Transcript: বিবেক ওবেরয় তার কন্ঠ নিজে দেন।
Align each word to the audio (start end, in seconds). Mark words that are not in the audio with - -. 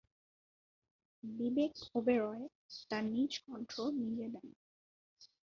বিবেক 1.23 1.73
ওবেরয় 1.95 2.45
তার 2.89 3.03
কন্ঠ 3.45 3.71
নিজে 3.99 4.27
দেন। 4.33 4.47